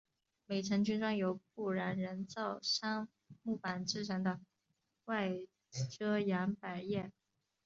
[0.47, 3.07] 每层均装有不燃人造杉
[3.43, 4.39] 木板制成的
[5.05, 5.29] 外
[5.91, 7.11] 遮阳百叶。